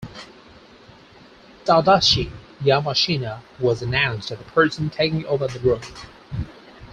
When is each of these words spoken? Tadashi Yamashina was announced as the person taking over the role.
Tadashi 1.63 2.31
Yamashina 2.63 3.41
was 3.59 3.83
announced 3.83 4.31
as 4.31 4.39
the 4.39 4.43
person 4.45 4.89
taking 4.89 5.23
over 5.27 5.45
the 5.47 5.59
role. 5.59 5.77